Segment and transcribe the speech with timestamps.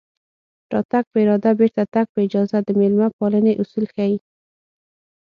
[0.73, 4.15] راتګ په اراده بېرته تګ په اجازه د مېلمه پالنې اصول ښيي